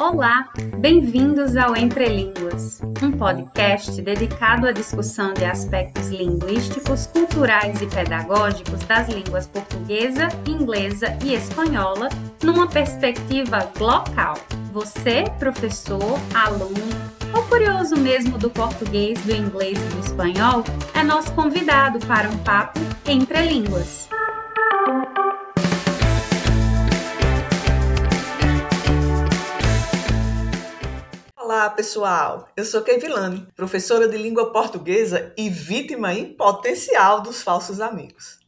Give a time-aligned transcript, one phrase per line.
[0.00, 7.86] Olá, bem-vindos ao Entre Línguas, um podcast dedicado à discussão de aspectos linguísticos, culturais e
[7.86, 12.08] pedagógicos das línguas portuguesa, inglesa e espanhola
[12.42, 14.38] numa perspectiva local.
[14.72, 20.64] Você, professor, aluno ou curioso mesmo do português, do inglês e do espanhol,
[20.94, 24.05] é nosso convidado para um papo entre línguas.
[31.56, 32.48] Olá, pessoal!
[32.54, 38.38] Eu sou Kevilane, professora de língua portuguesa e vítima em potencial dos falsos amigos.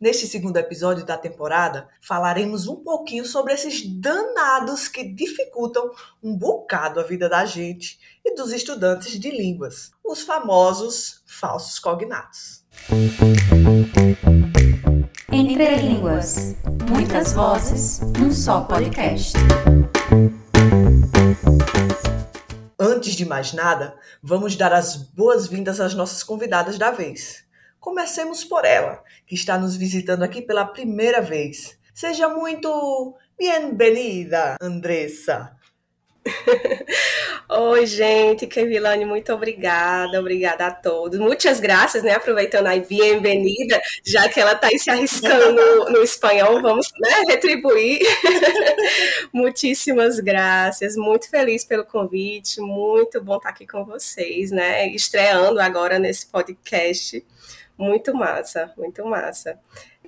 [0.00, 5.90] Neste segundo episódio da temporada, falaremos um pouquinho sobre esses danados que dificultam
[6.22, 12.64] um bocado a vida da gente e dos estudantes de línguas, os famosos falsos cognatos.
[15.30, 16.56] Entre Línguas.
[16.88, 19.34] Muitas vozes num só podcast.
[23.04, 27.44] Antes de mais nada, vamos dar as boas-vindas às nossas convidadas da vez.
[27.78, 31.78] Comecemos por ela, que está nos visitando aqui pela primeira vez.
[31.92, 35.54] Seja muito bem-vinda, Andressa.
[37.48, 41.18] Oi, gente, Kevilane, muito obrigada, obrigada a todos.
[41.18, 42.12] Muitas graças, né?
[42.12, 48.00] Aproveitando aí, bem-vinda, já que ela está se arriscando no, no, espanhol, vamos né, retribuir.
[49.32, 54.88] Muitíssimas graças, muito feliz pelo convite, muito bom estar aqui com vocês, né?
[54.88, 57.24] Estreando agora nesse podcast.
[57.76, 59.58] Muito massa, muito massa.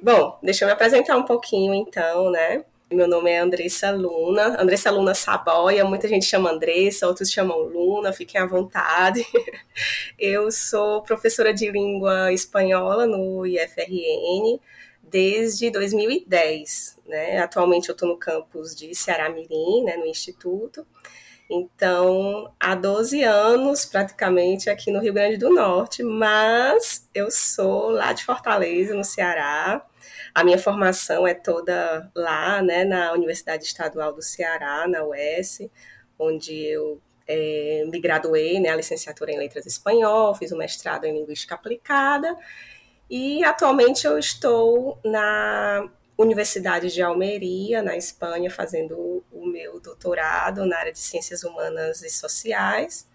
[0.00, 2.64] Bom, deixa eu me apresentar um pouquinho então, né?
[2.92, 8.12] Meu nome é Andressa Luna, Andressa Luna Saboia, muita gente chama Andressa, outros chamam Luna,
[8.12, 9.26] fiquem à vontade.
[10.16, 14.60] Eu sou professora de língua espanhola no IFRN
[15.02, 17.38] desde 2010, né?
[17.38, 20.86] Atualmente eu estou no campus de Ceará Mirim, né, no Instituto.
[21.50, 28.12] Então, há 12 anos praticamente aqui no Rio Grande do Norte, mas eu sou lá
[28.12, 29.84] de Fortaleza, no Ceará.
[30.36, 35.62] A minha formação é toda lá, né, na Universidade Estadual do Ceará, na UES,
[36.18, 41.14] onde eu é, me graduei, né, a licenciatura em Letras Espanhol, fiz o mestrado em
[41.14, 42.36] Linguística Aplicada
[43.08, 45.88] e atualmente eu estou na
[46.18, 52.10] Universidade de Almeria, na Espanha, fazendo o meu doutorado na área de Ciências Humanas e
[52.10, 53.08] Sociais,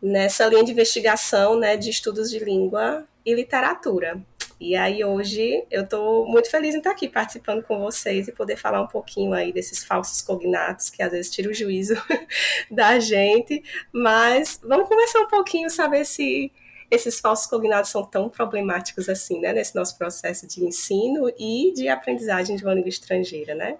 [0.00, 4.18] nessa linha de investigação né, de estudos de língua e literatura.
[4.60, 8.56] E aí hoje eu estou muito feliz em estar aqui participando com vocês e poder
[8.56, 11.94] falar um pouquinho aí desses falsos cognatos que às vezes tiram o juízo
[12.70, 13.62] da gente.
[13.92, 16.50] Mas vamos conversar um pouquinho, saber se
[16.90, 21.88] esses falsos cognatos são tão problemáticos assim, né, nesse nosso processo de ensino e de
[21.88, 23.76] aprendizagem de uma língua estrangeira, né?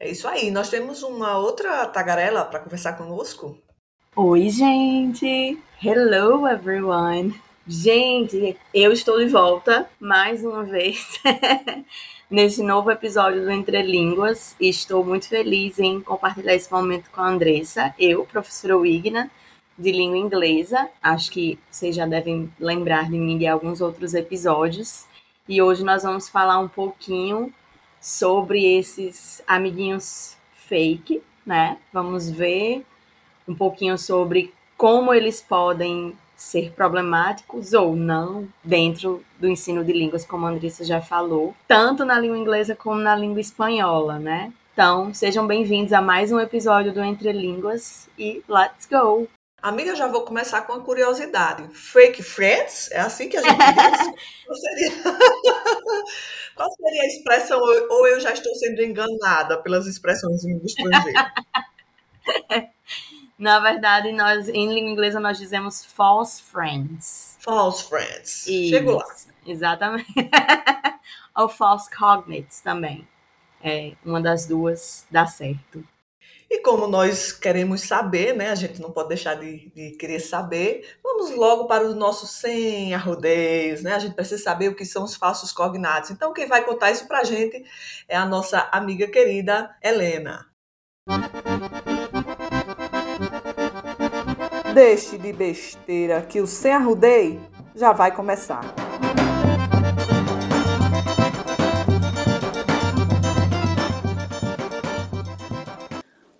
[0.00, 0.50] É isso aí.
[0.50, 3.56] Nós temos uma outra tagarela para conversar conosco.
[4.16, 5.62] Oi, gente!
[5.84, 7.49] Hello, everyone!
[7.66, 11.20] Gente, eu estou de volta mais uma vez
[12.30, 17.28] nesse novo episódio do Entre Línguas estou muito feliz em compartilhar esse momento com a
[17.28, 19.30] Andressa, eu, professora Wigna,
[19.78, 20.88] de língua inglesa.
[21.02, 25.04] Acho que vocês já devem lembrar de mim de alguns outros episódios.
[25.46, 27.52] E hoje nós vamos falar um pouquinho
[28.00, 31.76] sobre esses amiguinhos fake, né?
[31.92, 32.86] Vamos ver
[33.46, 40.24] um pouquinho sobre como eles podem ser problemáticos ou não dentro do ensino de línguas,
[40.24, 44.50] como a Andressa já falou, tanto na língua inglesa como na língua espanhola, né?
[44.72, 49.28] Então, sejam bem-vindos a mais um episódio do Entre Línguas e let's go!
[49.60, 51.68] Amiga, já vou começar com uma curiosidade.
[51.74, 52.90] Fake friends?
[52.90, 54.12] É assim que a gente diz?
[54.46, 54.90] Qual seria...
[56.56, 57.60] Qual seria a expressão?
[57.60, 61.18] Ou eu já estou sendo enganada pelas expressões em estrangeiro?
[63.40, 67.38] Na verdade, nós em língua inglesa nós dizemos false friends.
[67.40, 68.46] False friends.
[68.46, 69.06] Isso, Chego lá.
[69.46, 70.12] Exatamente.
[71.34, 73.08] Ou false cognates também.
[73.64, 75.82] É, uma das duas dá certo.
[76.50, 78.50] E como nós queremos saber, né?
[78.50, 80.98] A gente não pode deixar de, de querer saber.
[81.02, 83.94] Vamos logo para os nossos 100 arrodeios, né?
[83.94, 86.10] A gente precisa saber o que são os falsos cognatos.
[86.10, 87.64] Então, quem vai contar isso para a gente
[88.06, 90.46] é a nossa amiga querida Helena.
[94.82, 97.38] Deixe de besteira que o Sem Arrudei
[97.76, 98.62] já vai começar.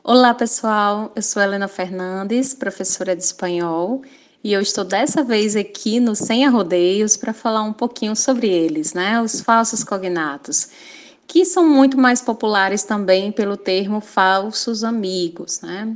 [0.02, 4.00] Olá pessoal, eu sou Helena Fernandes, professora de espanhol,
[4.42, 8.94] e eu estou dessa vez aqui no Sem Arrodeios para falar um pouquinho sobre eles,
[8.94, 9.20] né?
[9.20, 10.70] Os falsos cognatos
[11.26, 15.94] que são muito mais populares também pelo termo falsos amigos, né?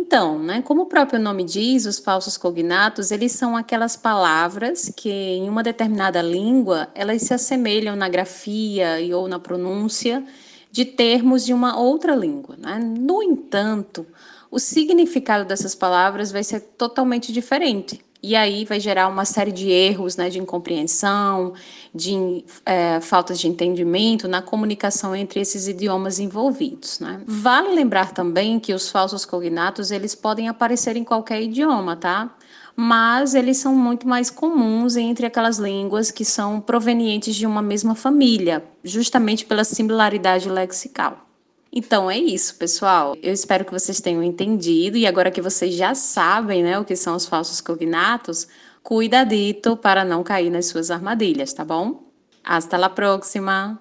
[0.00, 5.10] Então, né, como o próprio nome diz, os falsos cognatos, eles são aquelas palavras que
[5.10, 10.24] em uma determinada língua, elas se assemelham na grafia e ou na pronúncia
[10.70, 12.54] de termos de uma outra língua.
[12.56, 12.78] Né?
[12.78, 14.06] No entanto,
[14.50, 18.00] o significado dessas palavras vai ser totalmente diferente.
[18.20, 21.54] E aí vai gerar uma série de erros, né, de incompreensão,
[21.94, 26.98] de é, faltas de entendimento na comunicação entre esses idiomas envolvidos.
[26.98, 27.20] Né?
[27.26, 32.34] Vale lembrar também que os falsos cognatos eles podem aparecer em qualquer idioma, tá?
[32.74, 37.94] Mas eles são muito mais comuns entre aquelas línguas que são provenientes de uma mesma
[37.94, 41.27] família, justamente pela similaridade lexical.
[41.72, 43.14] Então é isso, pessoal.
[43.22, 46.96] Eu espero que vocês tenham entendido e agora que vocês já sabem, né, o que
[46.96, 48.48] são os falsos cognatos,
[48.82, 52.10] cuidadito para não cair nas suas armadilhas, tá bom?
[52.42, 53.78] Hasta la próxima.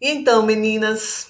[0.00, 1.28] Então, meninas,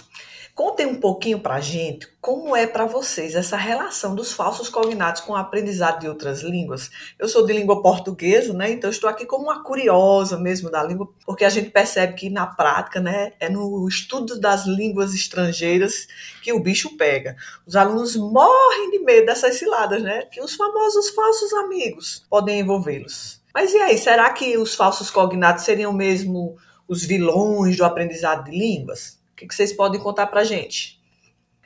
[0.61, 5.23] Contem um pouquinho para a gente como é para vocês essa relação dos falsos cognatos
[5.23, 6.91] com o aprendizado de outras línguas.
[7.19, 8.71] Eu sou de língua portuguesa, né?
[8.71, 12.47] Então estou aqui como uma curiosa mesmo da língua, porque a gente percebe que na
[12.47, 16.07] prática, né, é no estudo das línguas estrangeiras
[16.43, 17.37] que o bicho pega.
[17.67, 20.27] Os alunos morrem de medo dessas ciladas, né?
[20.27, 23.41] Que os famosos falsos amigos podem envolvê-los.
[23.55, 28.51] Mas e aí, será que os falsos cognatos seriam mesmo os vilões do aprendizado de
[28.51, 29.19] línguas?
[29.40, 31.00] Que, que vocês podem contar para gente?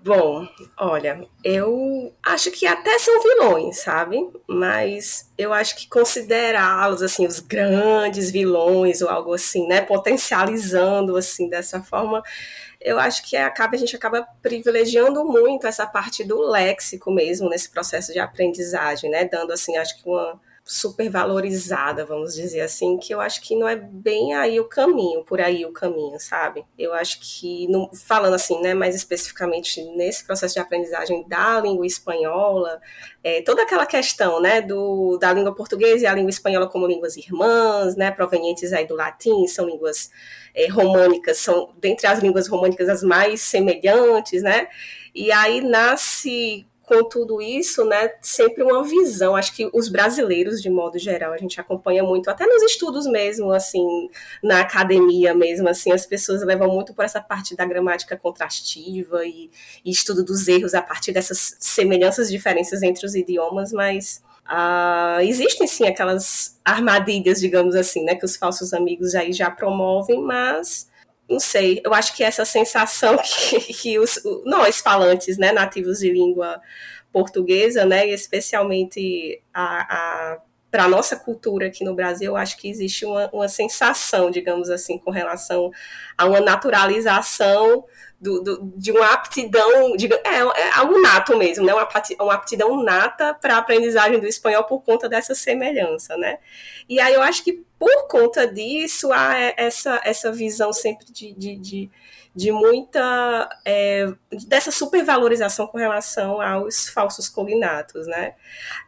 [0.02, 0.46] Bom,
[0.78, 4.18] olha, eu acho que até são vilões, sabe?
[4.46, 11.48] Mas eu acho que considerá-los assim os grandes vilões ou algo assim, né, potencializando assim
[11.48, 12.22] dessa forma,
[12.80, 17.70] eu acho que acaba a gente acaba privilegiando muito essa parte do léxico mesmo nesse
[17.70, 23.20] processo de aprendizagem, né, dando assim, acho que uma supervalorizada, vamos dizer assim, que eu
[23.20, 26.64] acho que não é bem aí o caminho, por aí o caminho, sabe?
[26.78, 27.68] Eu acho que,
[28.06, 32.80] falando assim, né, mais especificamente nesse processo de aprendizagem da língua espanhola,
[33.22, 37.14] é, toda aquela questão, né, do, da língua portuguesa e a língua espanhola como línguas
[37.18, 40.10] irmãs, né, provenientes aí do latim, são línguas
[40.54, 44.68] é, românicas, são, dentre as línguas românicas, as mais semelhantes, né,
[45.14, 49.34] e aí nasce com tudo isso, né, sempre uma visão.
[49.34, 53.52] Acho que os brasileiros, de modo geral, a gente acompanha muito, até nos estudos mesmo,
[53.52, 54.08] assim,
[54.42, 59.50] na academia mesmo, assim, as pessoas levam muito por essa parte da gramática contrastiva e,
[59.84, 65.66] e estudo dos erros a partir dessas semelhanças, diferenças entre os idiomas, mas uh, existem
[65.66, 70.88] sim aquelas armadilhas, digamos assim, né, que os falsos amigos aí já promovem, mas
[71.28, 76.10] não sei, eu acho que essa sensação que, que os, nós falantes, né, nativos de
[76.10, 76.60] língua
[77.12, 80.38] portuguesa, né, especialmente a, a
[80.74, 84.68] para a nossa cultura aqui no Brasil, eu acho que existe uma, uma sensação, digamos
[84.68, 85.70] assim, com relação
[86.18, 87.84] a uma naturalização
[88.24, 91.74] do, do, de uma aptidão, de, é, é, algo nato mesmo, né?
[91.74, 91.86] uma,
[92.20, 96.38] uma aptidão nata para a aprendizagem do espanhol por conta dessa semelhança, né?
[96.88, 101.56] E aí eu acho que por conta disso há essa, essa visão sempre de, de,
[101.56, 101.90] de
[102.36, 104.12] de muita é,
[104.48, 108.34] dessa supervalorização com relação aos falsos cognatos, né?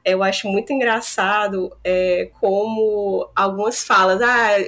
[0.04, 4.66] Eu acho muito engraçado é, como algumas falas, ah, é,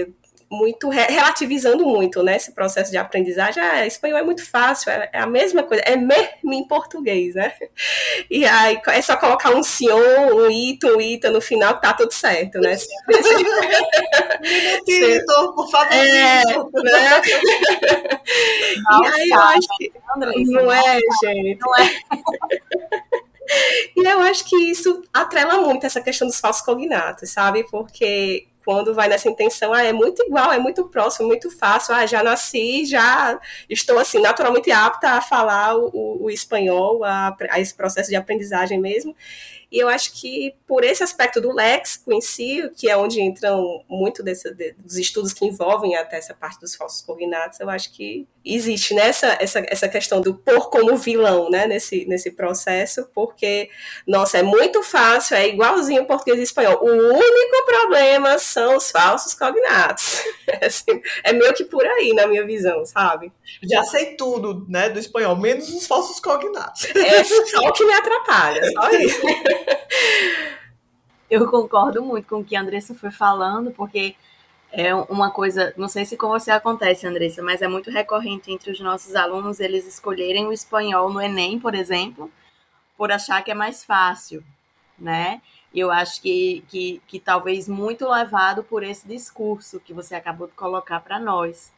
[0.00, 0.08] é
[0.50, 3.62] muito relativizando muito, né, esse processo de aprendizagem.
[3.62, 7.52] Ah, espanhol é muito fácil, é, é a mesma coisa, é mesmo em português, né?
[8.30, 9.98] E aí é só colocar um sion,
[10.34, 12.76] um ito, um ita no final, tá tudo certo, né?
[14.40, 15.92] Minutinho, por favor.
[15.92, 17.22] É, né?
[18.76, 21.58] e aí eu acho que não é, gente.
[21.60, 21.90] Não é.
[23.96, 27.64] E eu acho que isso atrela muito essa questão dos falsos cognatos, sabe?
[27.70, 32.04] Porque quando vai nessa intenção, ah, é muito igual, é muito próximo, muito fácil, ah,
[32.04, 33.38] já nasci, já
[33.70, 38.80] estou assim, naturalmente apta a falar o, o espanhol, a, a esse processo de aprendizagem
[38.80, 39.14] mesmo.
[39.70, 43.84] E eu acho que por esse aspecto do léxico em si, que é onde entram
[43.88, 47.92] muito desse, de, dos estudos que envolvem até essa parte dos falsos cognatos, eu acho
[47.92, 53.68] que existe né, essa, essa questão do por como vilão, né, nesse, nesse processo, porque,
[54.06, 56.78] nossa, é muito fácil, é igualzinho português e espanhol.
[56.80, 60.22] O único problema são os falsos cognatos.
[60.46, 63.32] É, assim, é meio que por aí, na minha visão, sabe?
[63.68, 66.84] Já sei tudo, né, do espanhol, menos os falsos cognatos.
[66.94, 69.20] É só o que me atrapalha, só isso.
[71.28, 74.14] Eu concordo muito com o que a Andressa foi falando, porque
[74.72, 78.70] é uma coisa, não sei se com você acontece, Andressa, mas é muito recorrente entre
[78.70, 82.30] os nossos alunos eles escolherem o espanhol no Enem, por exemplo,
[82.96, 84.44] por achar que é mais fácil,
[84.98, 85.40] né?
[85.74, 90.54] Eu acho que, que, que talvez muito levado por esse discurso que você acabou de
[90.54, 91.72] colocar para nós.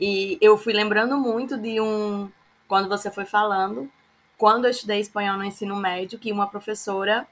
[0.00, 2.30] E eu fui lembrando muito de um.
[2.68, 3.90] Quando você foi falando,
[4.42, 7.28] quando eu estudei espanhol no ensino médio, que uma professora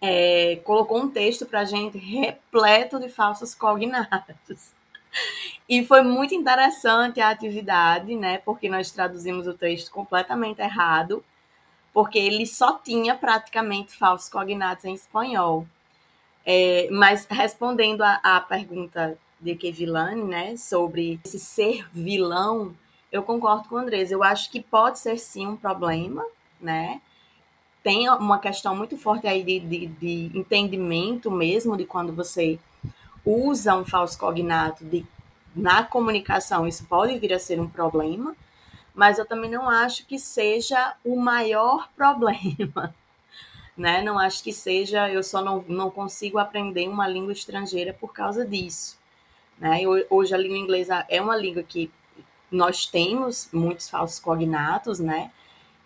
[0.00, 4.72] é, colocou um texto para gente repleto de falsos cognatos.
[5.68, 8.38] E foi muito interessante a atividade, né?
[8.38, 11.24] Porque nós traduzimos o texto completamente errado,
[11.92, 15.64] porque ele só tinha praticamente falsos cognatos em espanhol.
[16.44, 22.74] É, mas respondendo à pergunta de Kevilane, né, sobre esse ser vilão,
[23.14, 24.10] eu concordo com o Andrés.
[24.10, 26.26] Eu acho que pode ser sim um problema,
[26.60, 27.00] né?
[27.80, 32.58] Tem uma questão muito forte aí de, de, de entendimento mesmo de quando você
[33.24, 35.06] usa um falso cognato de,
[35.54, 38.34] na comunicação, isso pode vir a ser um problema,
[38.94, 42.92] mas eu também não acho que seja o maior problema.
[43.76, 44.02] Né?
[44.02, 48.44] Não acho que seja, eu só não, não consigo aprender uma língua estrangeira por causa
[48.44, 48.98] disso.
[49.58, 49.82] Né?
[50.10, 51.90] Hoje a língua inglesa é uma língua que
[52.50, 55.30] nós temos muitos falsos cognatos, né?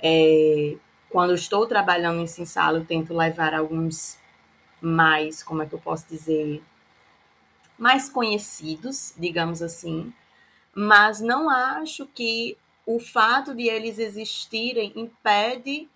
[0.00, 0.76] É,
[1.10, 4.18] quando estou trabalhando em sala, eu tento levar alguns
[4.80, 6.62] mais, como é que eu posso dizer,
[7.78, 10.12] mais conhecidos, digamos assim,
[10.74, 15.88] mas não acho que o fato de eles existirem impede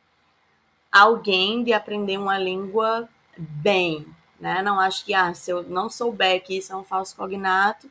[0.90, 4.06] alguém de aprender uma língua bem,
[4.38, 4.60] né?
[4.62, 7.90] Não acho que, ah, se eu não souber que isso é um falso cognato,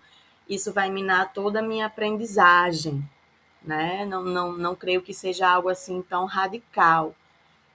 [0.53, 3.01] isso vai minar toda a minha aprendizagem,
[3.63, 4.05] né?
[4.05, 7.15] Não, não, não creio que seja algo assim tão radical.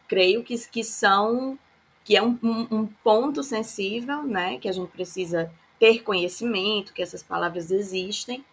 [0.07, 1.59] Creio que, que são
[2.05, 2.39] que é um,
[2.71, 4.59] um, ponto sensível, né?
[4.59, 8.45] Que a gente precisa ter conhecimento que essas palavras existem,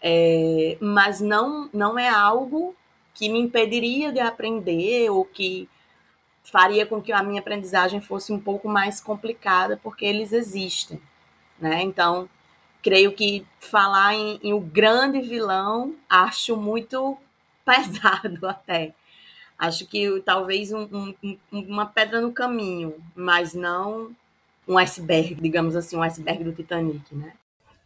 [0.00, 2.74] é, mas não, não é algo
[3.12, 5.68] que me impediria de aprender ou que
[6.44, 11.00] faria com que a minha aprendizagem fosse um pouco mais complicada, porque eles existem,
[11.58, 11.82] né?
[11.82, 12.28] Então,
[12.84, 17.18] creio que falar em, em o grande vilão acho muito
[17.66, 18.94] pesado até.
[19.58, 24.14] Acho que talvez um, um, uma pedra no caminho, mas não
[24.68, 27.34] um iceberg, digamos assim, um iceberg do Titanic, né?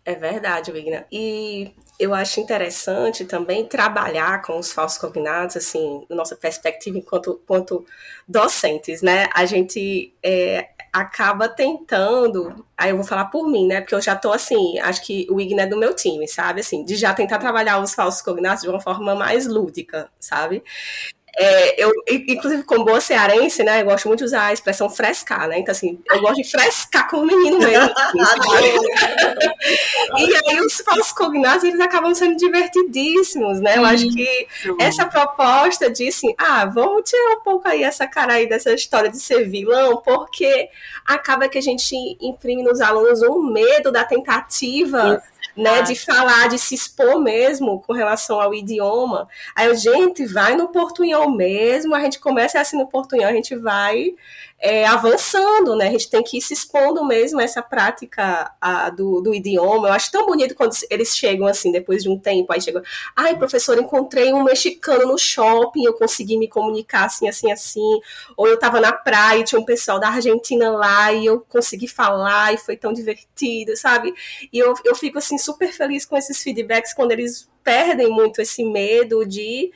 [0.04, 1.06] É verdade, Wigna.
[1.12, 7.84] E eu acho interessante também trabalhar com os falsos cognatos, assim, nossa perspectiva enquanto, enquanto
[8.26, 9.28] docentes, né?
[9.34, 13.80] A gente é, acaba tentando, aí eu vou falar por mim, né?
[13.80, 16.60] Porque eu já tô assim, acho que o Wigna é do meu time, sabe?
[16.60, 20.62] Assim, de já tentar trabalhar os falsos cognatos de uma forma mais lúdica, sabe?
[21.40, 25.46] É, eu, inclusive, como boa cearense, né, eu gosto muito de usar a expressão frescar,
[25.46, 25.60] né?
[25.60, 27.94] Então, assim, eu gosto de frescar com o menino mesmo.
[30.18, 33.78] e aí, os falsos cognatos, eles acabam sendo divertidíssimos, né?
[33.78, 34.48] Eu acho que
[34.80, 39.08] essa proposta de, assim, ah, vamos tirar um pouco aí essa cara aí dessa história
[39.08, 40.68] de ser vilão, porque
[41.06, 46.48] acaba que a gente imprime nos alunos um medo da tentativa Isso né, de falar,
[46.48, 49.28] de se expor mesmo com relação ao idioma.
[49.54, 53.56] Aí a gente vai no portunhol mesmo, a gente começa assim no portunhol, a gente
[53.56, 54.14] vai
[54.60, 55.86] é, avançando, né?
[55.88, 59.88] A gente tem que ir se expondo mesmo a essa prática a, do, do, idioma.
[59.88, 62.82] Eu acho tão bonito quando eles chegam assim, depois de um tempo, aí chegam,
[63.14, 68.00] ai, professor, encontrei um mexicano no shopping, eu consegui me comunicar assim, assim, assim.
[68.36, 71.86] Ou eu estava na praia e tinha um pessoal da Argentina lá e eu consegui
[71.86, 74.12] falar e foi tão divertido, sabe?
[74.52, 78.64] E eu, eu fico assim super feliz com esses feedbacks quando eles perdem muito esse
[78.64, 79.70] medo de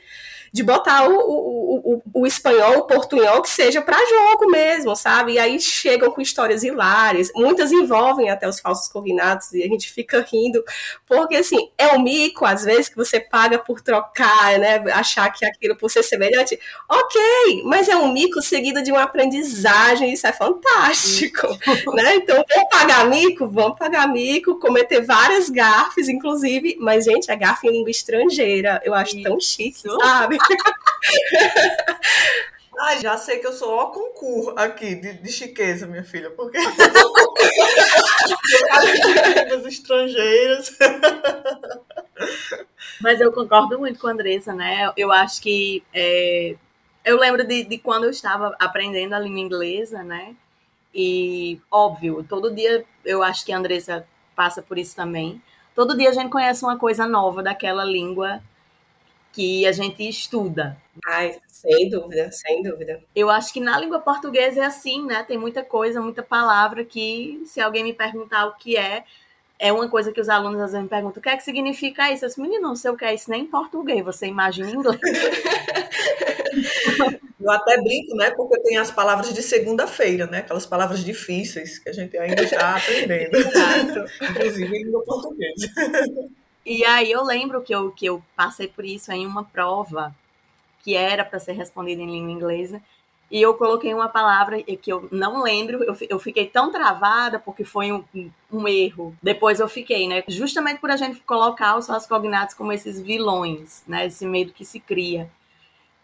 [0.53, 5.33] de botar o, o, o, o espanhol, o portunhol, que seja para jogo mesmo, sabe?
[5.33, 9.91] E aí chegam com histórias hilárias, muitas envolvem até os falsos cognatos, e a gente
[9.91, 10.63] fica rindo,
[11.07, 14.75] porque assim, é um mico, às vezes, que você paga por trocar, né?
[14.91, 20.13] Achar que aquilo por ser semelhante, ok, mas é um mico seguido de uma aprendizagem,
[20.13, 21.47] isso é fantástico,
[21.95, 22.17] né?
[22.17, 23.47] Então, vamos pagar mico?
[23.47, 28.93] Vamos pagar mico, cometer várias gafes, inclusive, mas, gente, a gafe em língua estrangeira, eu
[28.93, 29.23] acho isso.
[29.23, 30.42] tão chique, sabe?
[32.79, 36.57] Ah, já sei que eu sou o concurso aqui de, de chiqueza, minha filha, porque
[39.37, 40.77] línguas estrangeiras.
[43.01, 44.91] Mas eu concordo muito com a Andressa, né?
[44.97, 46.55] Eu acho que é...
[47.05, 50.35] eu lembro de, de quando eu estava aprendendo a língua inglesa, né?
[50.93, 55.41] E óbvio, todo dia eu acho que a Andressa passa por isso também.
[55.75, 58.41] Todo dia a gente conhece uma coisa nova daquela língua
[59.33, 60.77] que a gente estuda.
[61.05, 63.01] Ai, sem dúvida, sem dúvida.
[63.15, 65.23] Eu acho que na língua portuguesa é assim, né?
[65.23, 69.03] Tem muita coisa, muita palavra que, se alguém me perguntar o que é,
[69.59, 72.11] é uma coisa que os alunos às vezes me perguntam: o que é que significa
[72.11, 72.25] isso?
[72.25, 74.75] Eu disse, menino, não sei o que é isso nem em português, você imagina em
[74.75, 74.99] inglês.
[77.43, 78.31] Eu até brinco, né?
[78.31, 80.39] Porque tem as palavras de segunda-feira, né?
[80.39, 83.35] Aquelas palavras difíceis que a gente ainda está aprendendo.
[83.35, 84.05] Exato.
[84.31, 85.67] Inclusive em língua portuguesa.
[86.65, 90.15] E aí eu lembro que eu, que eu passei por isso em uma prova
[90.83, 92.81] que era para ser respondida em língua inglesa.
[93.31, 97.63] E eu coloquei uma palavra que eu não lembro, eu, eu fiquei tão travada porque
[97.63, 98.03] foi um,
[98.51, 99.15] um, erro.
[99.23, 100.23] Depois eu fiquei, né?
[100.27, 104.05] Justamente por a gente colocar os nossos cognatos como esses vilões, né?
[104.05, 105.31] Esse medo que se cria.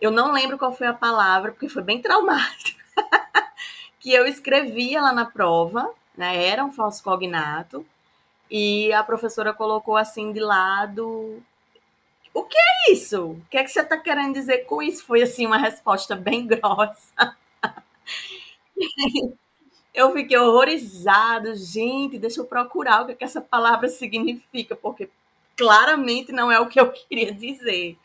[0.01, 2.79] Eu não lembro qual foi a palavra, porque foi bem traumático.
[3.99, 5.87] que eu escrevia lá na prova,
[6.17, 6.47] né?
[6.47, 7.85] Era um falso cognato.
[8.49, 11.41] E a professora colocou assim de lado.
[12.33, 13.31] O que é isso?
[13.31, 15.05] O que é que você está querendo dizer com isso?
[15.05, 17.35] Foi assim uma resposta bem grossa.
[19.93, 22.17] eu fiquei horrorizado, gente.
[22.17, 25.09] Deixa eu procurar o que, é que essa palavra significa, porque
[25.57, 27.97] claramente não é o que eu queria dizer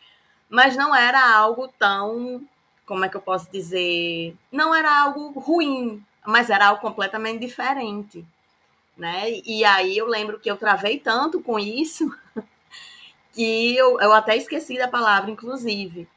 [0.49, 2.41] mas não era algo tão,
[2.87, 8.25] como é que eu posso dizer, não era algo ruim, mas era algo completamente diferente,
[8.97, 9.31] né?
[9.45, 12.15] E aí eu lembro que eu travei tanto com isso
[13.33, 16.09] que eu, eu até esqueci da palavra, inclusive.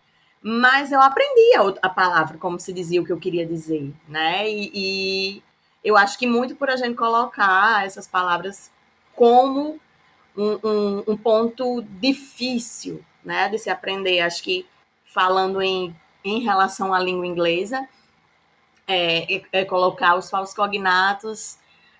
[0.41, 4.49] Mas eu aprendi a, a palavra, como se dizia o que eu queria dizer, né?
[4.49, 5.43] E, e
[5.83, 8.71] eu acho que muito por a gente colocar essas palavras
[9.15, 9.79] como
[10.35, 14.19] um, um, um ponto difícil, né, de se aprender.
[14.19, 14.65] Acho que
[15.05, 17.87] falando em, em relação à língua inglesa,
[18.87, 21.57] é, é, é colocar os falsos cognatos,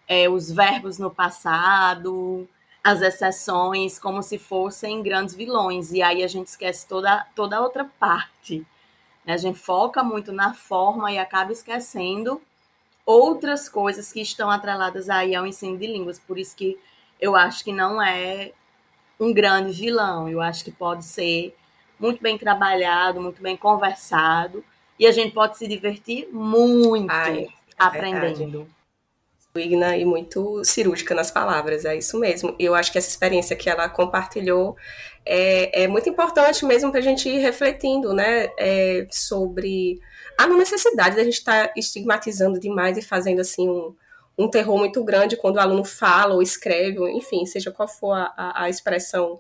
[0.08, 2.48] é, os verbos no passado,
[2.84, 5.92] as exceções, como se fossem grandes vilões.
[5.92, 8.66] E aí a gente esquece toda, toda a outra parte.
[9.26, 9.34] Né?
[9.34, 12.42] A gente foca muito na forma e acaba esquecendo
[13.06, 16.20] outras coisas que estão atreladas aí ao ensino de línguas.
[16.20, 16.78] Por isso que
[17.20, 18.52] eu acho que não é
[19.20, 20.30] um grande vilão.
[20.30, 21.56] Eu acho que pode ser
[22.00, 24.64] muito bem trabalhado, muito bem conversado,
[25.00, 27.48] e a gente pode se divertir muito Ai,
[27.78, 28.68] é
[29.58, 29.60] aprendendo.
[29.60, 32.56] Igna e muito cirúrgica nas palavras, é isso mesmo.
[32.60, 34.76] Eu acho que essa experiência que ela compartilhou
[35.26, 40.00] é, é muito importante mesmo para a gente ir refletindo, né, é, sobre
[40.38, 43.96] a necessidade da gente estar tá estigmatizando demais e fazendo assim um,
[44.38, 48.64] um terror muito grande quando o aluno fala ou escreve, enfim, seja qual for a,
[48.64, 49.40] a expressão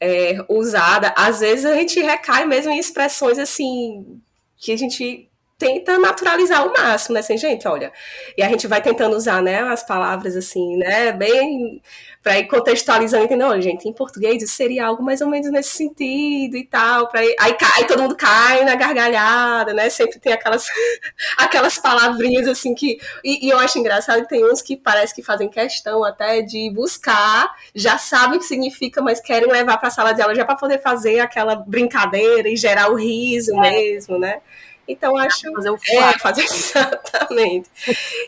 [0.00, 1.14] é, usada.
[1.16, 4.20] Às vezes a gente recai mesmo em expressões assim
[4.56, 7.20] que a gente tenta naturalizar ao máximo, né?
[7.20, 7.92] Assim, gente, olha.
[8.36, 11.80] E a gente vai tentando usar, né, as palavras assim, né, bem
[12.22, 13.46] para ir contextualizando, entendeu?
[13.46, 17.20] Olha, gente, em português isso seria algo mais ou menos nesse sentido e tal, para
[17.20, 19.88] aí cai, todo mundo cai na gargalhada, né?
[19.88, 20.66] Sempre tem aquelas
[21.38, 25.22] aquelas palavrinhas assim que e, e, eu acho engraçado que tem uns que parece que
[25.22, 29.92] fazem questão até de buscar, já sabem o que significa, mas querem levar para a
[29.92, 33.70] sala de aula já para poder fazer aquela brincadeira e gerar o riso é.
[33.70, 34.40] mesmo, né?
[34.88, 35.52] Então, acho.
[35.52, 37.70] Fazer o é, fazer exatamente.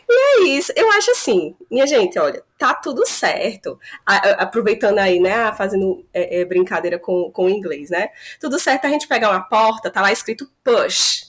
[0.09, 0.73] e é isso.
[0.75, 3.79] Eu acho assim, minha gente, olha, tá tudo certo.
[4.05, 8.09] A, aproveitando aí, né, fazendo é, é, brincadeira com, com o inglês, né?
[8.39, 11.28] Tudo certo a gente pegar uma porta, tá lá escrito push.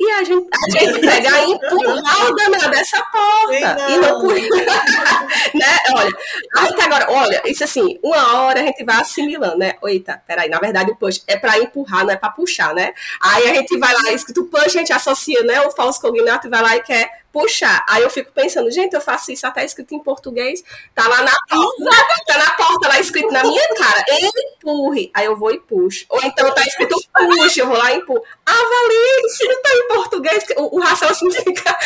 [0.00, 3.74] E a gente, a gente pegar e empurrar o danado dessa porta.
[3.74, 3.90] Não.
[3.90, 4.32] E não por...
[5.54, 5.78] né?
[5.94, 6.16] Olha,
[6.56, 9.74] aí agora, olha, isso assim, uma hora a gente vai assimilando, né?
[9.84, 12.94] Eita, peraí, na verdade o push é para empurrar, não é para puxar, né?
[13.20, 16.50] Aí a gente vai lá, escrito push, a gente associa, né, o falso cognato e
[16.50, 17.84] vai lá e quer puxar.
[17.88, 20.62] Aí eu fico pensando, gente, eu faço isso até escrito em português,
[20.94, 25.10] tá lá na porta, tá na porta lá escrito na minha cara, empurre.
[25.14, 26.06] Aí eu vou e puxo.
[26.08, 28.22] Ou então tá escrito puxa, eu vou lá e empurro.
[28.44, 31.78] Avalie, se não tá em português, o, o raciocínio fica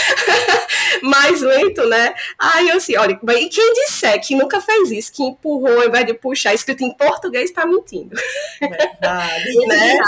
[1.03, 2.15] mais lento, né?
[2.39, 6.07] Aí eu assim, olha, e quem disser que nunca fez isso, que empurrou ao invés
[6.07, 8.17] de puxar, escrito em português, tá mentindo.
[8.61, 9.45] Verdade.
[9.67, 9.99] né?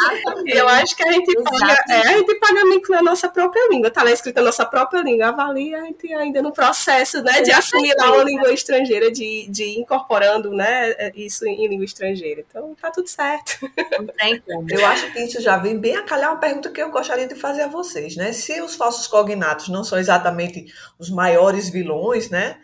[0.47, 3.91] Eu acho que a gente paga, é, a gente paga mico na nossa própria língua,
[3.91, 7.53] tá lá escrito na nossa própria língua avalia a gente ainda no processo né, de
[7.53, 12.45] assimilar uma língua estrangeira, de, de incorporando né, isso em língua estrangeira.
[12.49, 13.59] Então, tá tudo certo.
[13.99, 14.67] Não tem como.
[14.71, 17.35] Eu acho que isso já vem bem a calhar uma pergunta que eu gostaria de
[17.35, 18.33] fazer a vocês, né?
[18.33, 20.67] Se os falsos cognatos não são exatamente
[20.99, 22.57] os maiores vilões, né?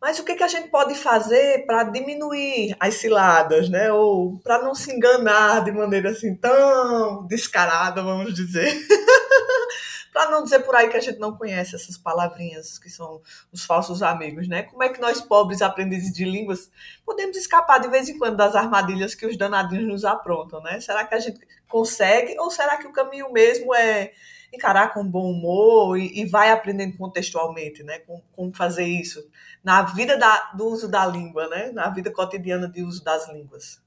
[0.00, 3.92] Mas o que, que a gente pode fazer para diminuir as ciladas, né?
[3.92, 8.74] Ou para não se enganar de maneira assim tão descarada, vamos dizer.
[10.12, 13.20] para não dizer por aí que a gente não conhece essas palavrinhas que são
[13.52, 14.64] os falsos amigos, né?
[14.64, 16.70] Como é que nós, pobres aprendizes de línguas,
[17.04, 20.80] podemos escapar de vez em quando das armadilhas que os danadinhos nos aprontam, né?
[20.80, 24.12] Será que a gente consegue ou será que o caminho mesmo é
[24.52, 28.00] encarar com bom humor e, e vai aprendendo contextualmente, né?
[28.00, 29.24] Como, como fazer isso
[29.62, 31.70] na vida da, do uso da língua, né?
[31.72, 33.80] Na vida cotidiana de uso das línguas.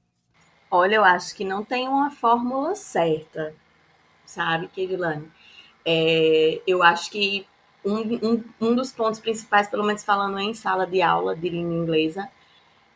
[0.70, 3.54] Olha, eu acho que não tem uma fórmula certa,
[4.24, 5.30] sabe, Kevilane?
[5.84, 7.46] É, eu acho que
[7.84, 11.74] um, um, um dos pontos principais, pelo menos falando em sala de aula de língua
[11.74, 12.28] inglesa,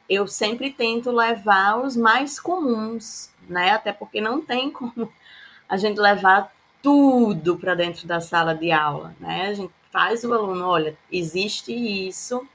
[0.09, 3.73] eu sempre tento levar os mais comuns, né?
[3.73, 5.13] Até porque não tem como
[5.69, 9.49] a gente levar tudo para dentro da sala de aula, né?
[9.49, 12.47] A gente faz o aluno, olha, existe isso,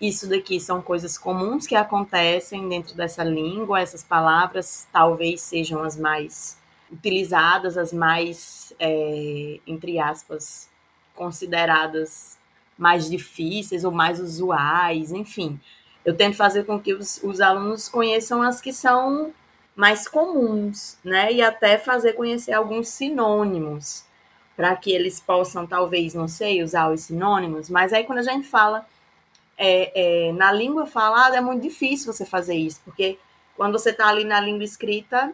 [0.00, 5.96] isso daqui são coisas comuns que acontecem dentro dessa língua, essas palavras talvez sejam as
[5.98, 6.59] mais
[6.90, 10.68] utilizadas, as mais, é, entre aspas,
[11.14, 12.38] consideradas
[12.76, 15.60] mais difíceis ou mais usuais, enfim.
[16.04, 19.32] Eu tento fazer com que os, os alunos conheçam as que são
[19.76, 21.32] mais comuns, né?
[21.32, 24.04] E até fazer conhecer alguns sinônimos,
[24.56, 28.46] para que eles possam, talvez, não sei, usar os sinônimos, mas aí quando a gente
[28.46, 28.86] fala
[29.56, 33.18] é, é, na língua falada, é muito difícil você fazer isso, porque
[33.56, 35.32] quando você está ali na língua escrita,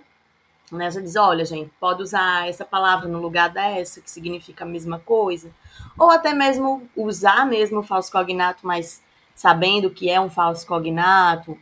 [0.70, 4.68] né, você diz, olha, gente, pode usar essa palavra no lugar dessa, que significa a
[4.68, 5.50] mesma coisa,
[5.98, 9.02] ou até mesmo usar mesmo o falso cognato, mas
[9.34, 11.56] sabendo que é um falso cognato,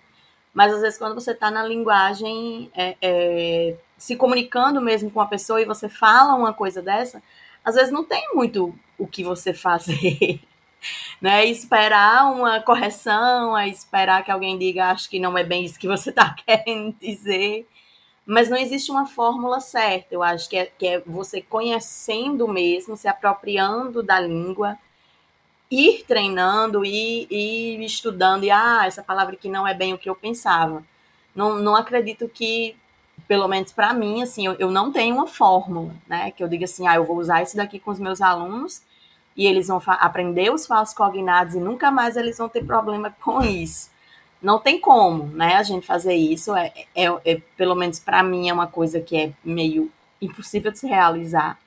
[0.52, 5.26] mas às vezes quando você está na linguagem, é, é, se comunicando mesmo com a
[5.26, 7.22] pessoa e você fala uma coisa dessa,
[7.64, 10.40] às vezes não tem muito o que você fazer.
[11.20, 11.44] né?
[11.46, 15.88] Esperar uma correção, é esperar que alguém diga, acho que não é bem isso que
[15.88, 17.66] você está querendo dizer.
[18.26, 20.14] Mas não existe uma fórmula certa.
[20.14, 24.78] Eu acho que é, que é você conhecendo mesmo, se apropriando da língua,
[25.70, 30.08] ir treinando, ir, ir estudando, e ah, essa palavra aqui não é bem o que
[30.08, 30.82] eu pensava.
[31.34, 32.76] Não, não acredito que,
[33.26, 36.30] pelo menos para mim, assim, eu, eu não tenho uma fórmula, né?
[36.30, 38.82] Que eu diga assim, ah, eu vou usar isso daqui com os meus alunos
[39.36, 43.42] e eles vão aprender os falsos cognados e nunca mais eles vão ter problema com
[43.42, 43.90] isso.
[44.44, 46.54] Não tem como, né, a gente fazer isso.
[46.54, 50.78] É, é, é pelo menos para mim, é uma coisa que é meio impossível de
[50.78, 51.58] se realizar.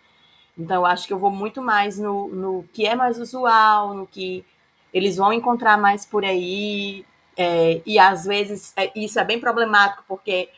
[0.56, 4.06] Então, eu acho que eu vou muito mais no, no que é mais usual, no
[4.06, 4.46] que
[4.94, 7.04] eles vão encontrar mais por aí.
[7.36, 10.50] É, e às vezes é, isso é bem problemático, porque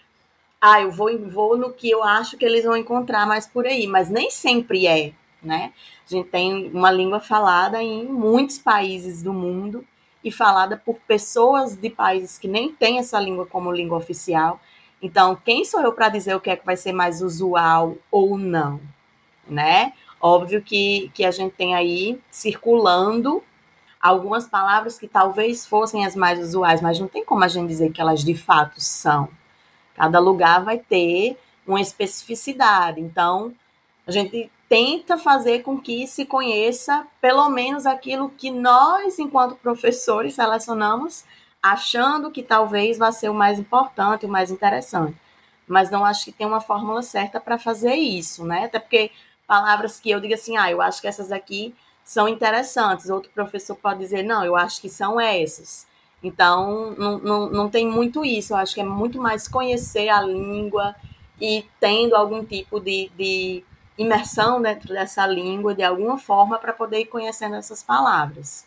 [0.59, 3.87] ah, eu vou, vou no que eu acho que eles vão encontrar mais por aí,
[3.87, 5.71] mas nem sempre é, né?
[6.05, 9.85] A gente tem uma língua falada em muitos países do mundo
[10.23, 14.59] e falada por pessoas de países que nem têm essa língua como língua oficial.
[15.01, 18.37] Então, quem sou eu para dizer o que é que vai ser mais usual ou
[18.37, 18.81] não?
[19.49, 19.93] né?
[20.21, 23.43] Óbvio que, que a gente tem aí circulando
[24.01, 27.91] algumas palavras que talvez fossem as mais usuais, mas não tem como a gente dizer
[27.91, 29.29] que elas de fato são.
[29.95, 33.01] Cada lugar vai ter uma especificidade.
[33.01, 33.53] Então,
[34.07, 40.35] a gente tenta fazer com que se conheça pelo menos aquilo que nós, enquanto professores,
[40.35, 41.25] selecionamos,
[41.61, 45.17] achando que talvez vá ser o mais importante, o mais interessante.
[45.67, 48.65] Mas não acho que tem uma fórmula certa para fazer isso, né?
[48.65, 49.11] Até porque
[49.47, 53.09] palavras que eu diga assim, ah, eu acho que essas aqui são interessantes.
[53.09, 55.87] Outro professor pode dizer, não, eu acho que são essas.
[56.23, 58.53] Então, não, não, não tem muito isso.
[58.53, 60.95] Eu acho que é muito mais conhecer a língua
[61.41, 63.63] e tendo algum tipo de, de
[63.99, 68.65] imersão dentro dessa língua, de alguma forma, para poder ir conhecendo essas palavras.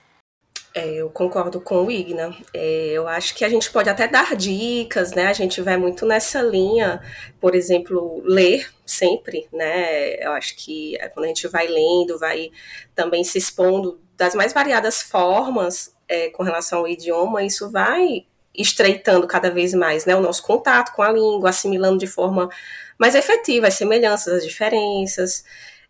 [0.74, 2.34] É, eu concordo com o Igna.
[2.54, 5.26] É, eu acho que a gente pode até dar dicas, né?
[5.26, 7.00] A gente vai muito nessa linha,
[7.40, 10.14] por exemplo, ler sempre, né?
[10.24, 12.50] Eu acho que é, quando a gente vai lendo, vai
[12.94, 19.26] também se expondo das mais variadas formas é, com relação ao idioma, isso vai estreitando
[19.26, 22.50] cada vez mais né, o nosso contato com a língua, assimilando de forma
[23.02, 25.44] mais efetiva as semelhanças, as diferenças.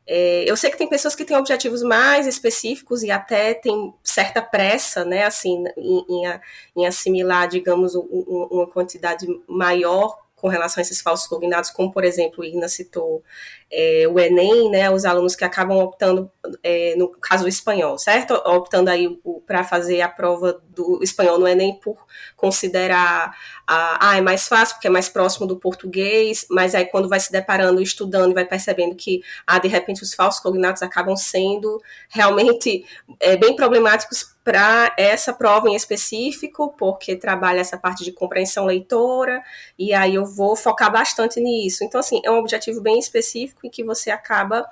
[0.06, 4.40] É, eu sei que tem pessoas que têm objetivos mais específicos e até tem certa
[4.40, 6.40] pressa, né, assim, em, em,
[6.74, 12.02] em assimilar, digamos, um, uma quantidade maior com relação a esses falsos cognatos, como, por
[12.02, 13.22] exemplo, o Igna citou
[13.70, 16.28] é, o Enem, né, os alunos que acabam optando,
[16.64, 18.34] é, no caso do espanhol, certo?
[18.34, 19.08] Optando aí
[19.46, 21.96] para fazer a prova do espanhol no Enem por
[22.36, 23.32] considerar,
[23.64, 27.20] a, ah, é mais fácil porque é mais próximo do português, mas aí quando vai
[27.20, 32.84] se deparando, estudando, vai percebendo que, ah, de repente os falsos cognatos acabam sendo realmente
[33.20, 39.42] é, bem problemáticos para essa prova em específico, porque trabalha essa parte de compreensão leitora,
[39.78, 41.84] e aí eu vou focar bastante nisso.
[41.84, 44.66] Então, assim, é um objetivo bem específico e que você acaba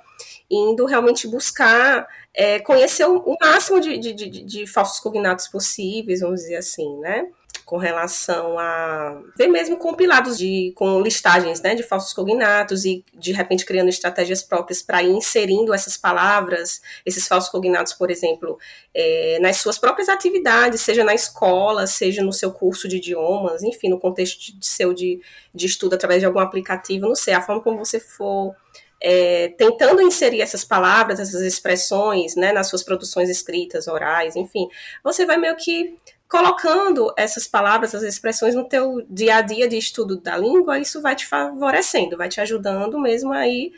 [0.51, 6.21] indo realmente buscar é, conhecer o, o máximo de, de, de, de falsos cognatos possíveis,
[6.21, 7.29] vamos dizer assim, né?
[7.71, 13.31] Com relação a ver mesmo compilados de com listagens né, de falsos cognatos e de
[13.31, 18.59] repente criando estratégias próprias para ir inserindo essas palavras, esses falsos cognatos, por exemplo,
[18.93, 23.89] é, nas suas próprias atividades, seja na escola, seja no seu curso de idiomas, enfim,
[23.89, 25.21] no contexto de, seu de,
[25.55, 28.53] de estudo através de algum aplicativo, não sei, a forma como você for
[29.01, 34.67] é, tentando inserir essas palavras, essas expressões, né, nas suas produções escritas, orais, enfim,
[35.05, 35.97] você vai meio que
[36.31, 41.03] colocando essas palavras, essas expressões no teu dia a dia de estudo da língua, isso
[41.03, 43.73] vai te favorecendo, vai te ajudando mesmo aí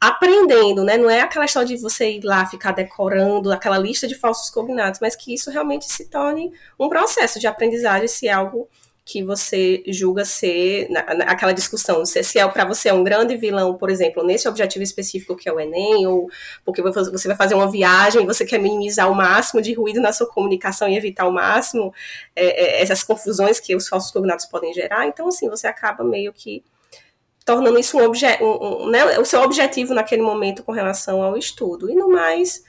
[0.00, 0.96] aprendendo, né?
[0.96, 5.00] Não é aquela história de você ir lá ficar decorando aquela lista de falsos cognatos,
[5.00, 8.68] mas que isso realmente se torne um processo de aprendizagem, se é algo
[9.08, 13.02] que você julga ser na, na, aquela discussão, se, se é para você é um
[13.02, 16.28] grande vilão, por exemplo, nesse objetivo específico que é o Enem, ou
[16.62, 20.12] porque você vai fazer uma viagem e você quer minimizar o máximo de ruído na
[20.12, 21.90] sua comunicação e evitar o máximo
[22.36, 26.30] é, é, essas confusões que os falsos cognatos podem gerar, então assim, você acaba meio
[26.30, 26.62] que
[27.46, 31.34] tornando isso um, obje um, um né, o seu objetivo naquele momento com relação ao
[31.34, 31.90] estudo.
[31.90, 32.62] E no mais,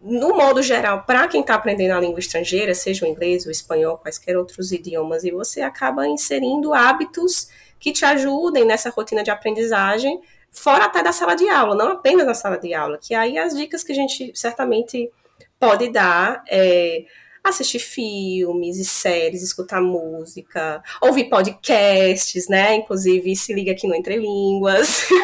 [0.00, 3.98] no modo geral, para quem está aprendendo a língua estrangeira, seja o inglês, o espanhol,
[3.98, 10.20] quaisquer outros idiomas, e você acaba inserindo hábitos que te ajudem nessa rotina de aprendizagem,
[10.50, 13.54] fora até da sala de aula, não apenas na sala de aula, que aí as
[13.54, 15.10] dicas que a gente certamente
[15.58, 17.04] pode dar é
[17.48, 22.74] assistir filmes e séries, escutar música, ouvir podcasts, né?
[22.76, 25.06] Inclusive, se liga aqui no Entre Línguas.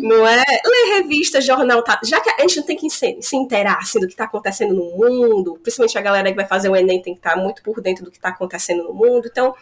[0.00, 0.44] não é?
[0.64, 2.00] Ler revista, jornal, tá?
[2.04, 4.74] já que a gente não tem que se, se inteirar assim, do que está acontecendo
[4.74, 7.62] no mundo, principalmente a galera que vai fazer o Enem tem que estar tá muito
[7.62, 9.28] por dentro do que está acontecendo no mundo.
[9.30, 9.54] Então,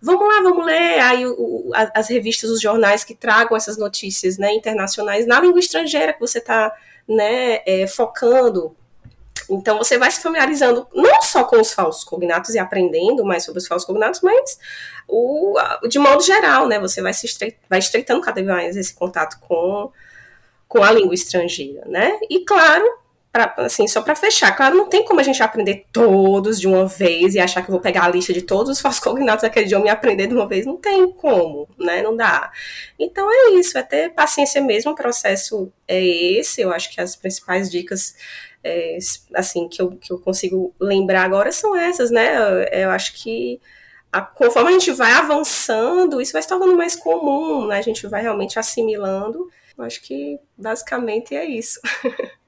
[0.00, 4.38] vamos lá, vamos ler aí o, o, as revistas, os jornais que tragam essas notícias
[4.38, 6.72] né, internacionais na língua estrangeira que você está
[7.08, 8.74] né, é, focando.
[9.50, 13.58] Então você vai se familiarizando não só com os falsos cognatos e aprendendo mais sobre
[13.58, 14.58] os falsos cognatos, mas
[15.06, 16.78] o, de modo geral, né?
[16.78, 19.90] Você vai se estre vai estreitando cada vez mais esse contato com,
[20.66, 22.18] com a língua estrangeira, né?
[22.30, 22.86] E claro,
[23.34, 26.86] pra, assim, só para fechar, claro, não tem como a gente aprender todos de uma
[26.86, 29.66] vez e achar que eu vou pegar a lista de todos os falsos cognatos daquele
[29.66, 30.64] idioma e aprender de uma vez.
[30.64, 32.00] Não tem como, né?
[32.00, 32.52] Não dá.
[32.96, 34.92] Então é isso, é ter paciência mesmo.
[34.92, 36.60] O processo é esse.
[36.60, 38.14] Eu acho que as principais dicas.
[38.62, 38.96] É,
[39.34, 42.34] assim, que eu, que eu consigo lembrar agora são essas, né?
[42.36, 43.60] Eu, eu acho que
[44.12, 47.78] a, conforme a gente vai avançando, isso vai se tornando mais comum, né?
[47.78, 49.50] A gente vai realmente assimilando.
[49.76, 51.80] Eu acho que basicamente é isso.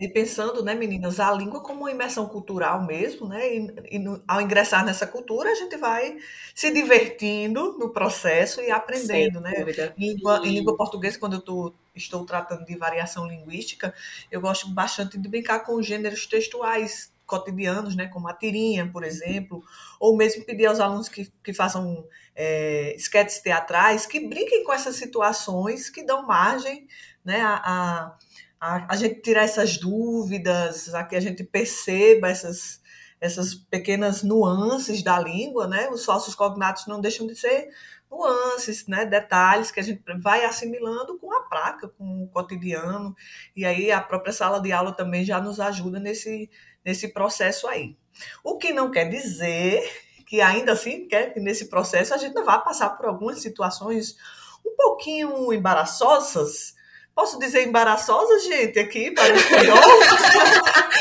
[0.00, 3.52] E pensando, né, meninas, a língua como uma imersão cultural mesmo, né?
[3.52, 6.16] E, e no, ao ingressar nessa cultura, a gente vai
[6.54, 9.52] se divertindo no processo e aprendendo, Sem né?
[9.98, 13.92] Em língua, em língua portuguesa, quando eu tô, estou tratando de variação linguística,
[14.30, 19.62] eu gosto bastante de brincar com gêneros textuais cotidianos, né, como a tirinha, por exemplo,
[20.00, 24.96] ou mesmo pedir aos alunos que, que façam é, esquetes teatrais, que brinquem com essas
[24.96, 26.86] situações que dão margem
[27.22, 28.16] né, a, a
[28.60, 32.80] a, a gente tirar essas dúvidas, a que a gente perceba essas,
[33.20, 35.88] essas pequenas nuances da língua, né?
[35.90, 37.68] Os falsos cognatos não deixam de ser
[38.10, 39.04] nuances, né?
[39.04, 43.14] Detalhes que a gente vai assimilando com a prática, com o cotidiano.
[43.54, 46.50] E aí a própria sala de aula também já nos ajuda nesse,
[46.84, 47.96] nesse processo aí.
[48.42, 49.82] O que não quer dizer
[50.26, 54.16] que ainda assim, quer que nesse processo a gente não vá passar por algumas situações
[54.64, 56.74] um pouquinho embaraçosas,
[57.18, 59.76] Posso dizer embaraçosa, gente, aqui para o espanhol?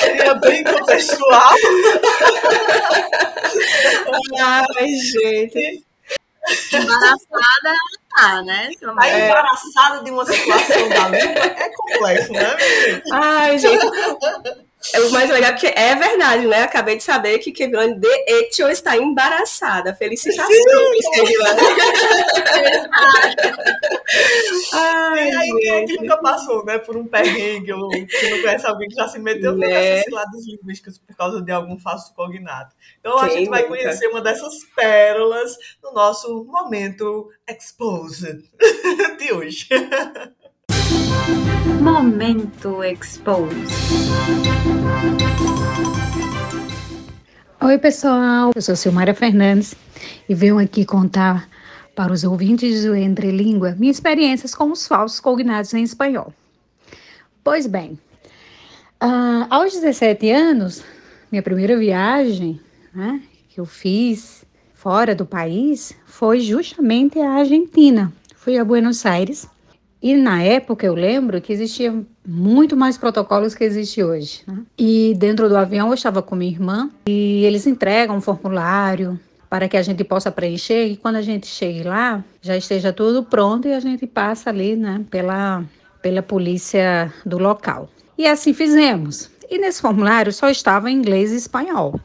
[0.01, 1.53] Seria bem contextual.
[4.41, 5.85] Ai, gente.
[6.73, 7.73] Embaraçada
[8.09, 8.71] tá, né?
[8.97, 9.25] A é.
[9.27, 13.13] embaraçada de uma situação da língua é complexo, né, gente?
[13.13, 13.85] Ai, gente.
[14.93, 16.63] É o mais legal porque é verdade, né?
[16.63, 19.93] Acabei de saber que Kevin de Etio está embaraçada.
[19.93, 20.57] Felicitações,
[21.13, 21.33] Kevin.
[24.73, 26.77] Ai, e aí, quem é que nunca passou, né?
[26.77, 29.67] Por um perrengue ou que não conhece alguém que já se meteu né?
[29.67, 32.75] nesses lados linguísticos por causa de algum falso cognato.
[32.99, 33.75] Então, quem a gente vai nunca?
[33.75, 38.43] conhecer uma dessas pérolas no nosso momento Exposed
[39.19, 39.67] de hoje.
[41.81, 43.55] Momento Expose.
[47.61, 48.51] Oi, pessoal.
[48.55, 49.75] Eu sou Silmara Fernandes
[50.27, 51.47] e venho aqui contar
[51.95, 56.33] para os ouvintes do Entre Língua minhas experiências com os falsos cognatos em espanhol.
[57.43, 57.99] Pois bem,
[59.01, 60.83] uh, aos 17 anos,
[61.31, 62.59] minha primeira viagem
[62.93, 68.11] né, que eu fiz fora do país foi justamente a Argentina.
[68.35, 69.47] Fui a Buenos Aires
[70.01, 71.93] E na época eu lembro que existia
[72.25, 74.41] muito mais protocolos que existe hoje.
[74.45, 74.59] Né?
[74.77, 79.67] E dentro do avião eu estava com minha irmã e eles entregam um formulário para
[79.67, 83.67] que a gente possa preencher e quando a gente chegue lá já esteja tudo pronto
[83.67, 85.63] e a gente passa ali, né, pela
[86.01, 87.89] pela polícia do local.
[88.17, 89.29] E assim fizemos.
[89.49, 91.99] E nesse formulário só estava inglês e espanhol.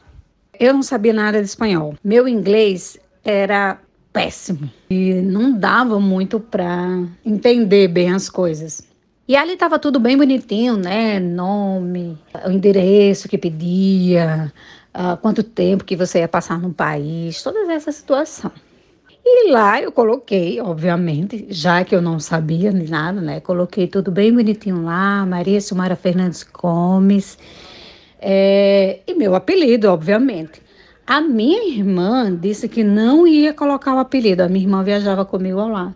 [0.59, 1.95] Eu não sabia nada de espanhol.
[2.03, 3.79] Meu inglês era
[4.13, 8.87] péssimo e não dava muito para entender bem as coisas.
[9.27, 11.19] E ali estava tudo bem bonitinho, né?
[11.19, 14.53] Nome, o endereço que pedia,
[14.95, 18.51] uh, quanto tempo que você ia passar no país, toda essa situação.
[19.25, 23.41] E lá eu coloquei, obviamente, já que eu não sabia nem nada, né?
[23.41, 27.39] Coloquei tudo bem bonitinho lá, Maria Silmara Fernandes Gomes,
[28.21, 30.62] é, e meu apelido, obviamente.
[31.07, 35.67] A minha irmã disse que não ia colocar o apelido, a minha irmã viajava comigo
[35.67, 35.95] lá.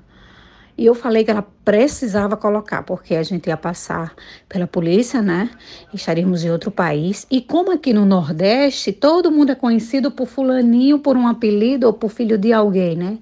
[0.77, 4.14] E eu falei que ela precisava colocar, porque a gente ia passar
[4.47, 5.49] pela polícia, né?
[5.95, 7.27] Estaríamos em outro país.
[7.31, 11.95] E como aqui no Nordeste, todo mundo é conhecido por fulaninho, por um apelido ou
[11.95, 13.19] por filho de alguém, né?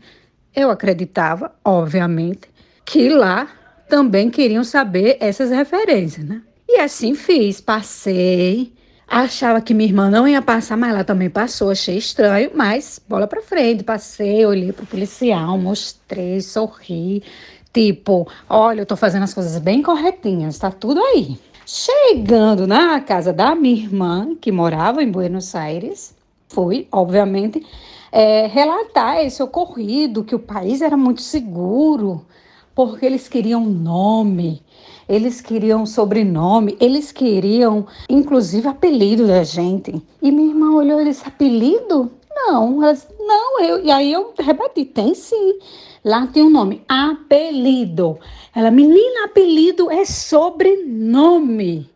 [0.54, 2.48] Eu acreditava, obviamente,
[2.84, 3.46] que lá
[3.88, 6.42] também queriam saber essas referências, né?
[6.68, 8.72] E assim fiz, passei,
[9.06, 11.70] Achava que minha irmã não ia passar, mas ela também passou.
[11.70, 13.84] Achei estranho, mas bola pra frente.
[13.84, 17.22] Passei, olhei pro policial, mostrei, sorri.
[17.72, 21.38] Tipo, olha, eu tô fazendo as coisas bem corretinhas, tá tudo aí.
[21.66, 26.14] Chegando na casa da minha irmã, que morava em Buenos Aires,
[26.48, 27.66] fui, obviamente,
[28.12, 32.24] é, relatar esse ocorrido, que o país era muito seguro,
[32.74, 34.62] porque eles queriam nome,
[35.08, 40.02] eles queriam sobrenome, eles queriam, inclusive, apelido da gente.
[40.22, 42.10] E minha irmã olhou e disse: apelido?
[42.34, 45.58] Não, elas, não, eu, e aí eu rebati, tem sim.
[46.04, 48.18] Lá tem um nome, apelido.
[48.54, 51.88] Ela, menina, apelido é sobrenome.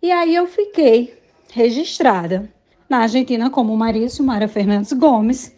[0.00, 1.14] E aí eu fiquei
[1.52, 2.48] registrada
[2.88, 5.54] na Argentina como Maria Silmara Fernandes Gomes,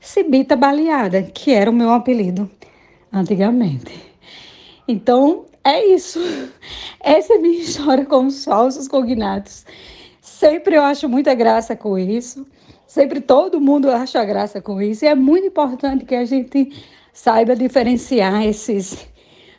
[0.00, 2.50] Cibita Baleada, que era o meu apelido
[3.12, 3.92] antigamente.
[4.86, 6.20] Então, é isso.
[7.00, 9.64] Essa é a minha história com os falsos cognatos.
[10.20, 12.46] Sempre eu acho muita graça com isso.
[12.86, 15.04] Sempre todo mundo acha graça com isso.
[15.04, 16.72] E é muito importante que a gente
[17.12, 19.06] saiba diferenciar esses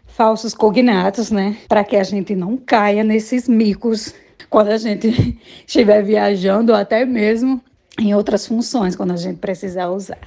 [0.07, 1.57] falsos cognatos, né?
[1.67, 4.13] Para que a gente não caia nesses micos
[4.49, 7.61] quando a gente estiver viajando ou até mesmo
[7.99, 10.19] em outras funções quando a gente precisar usar.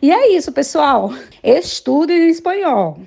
[0.00, 1.12] E é isso, pessoal.
[1.42, 2.98] Estude espanhol.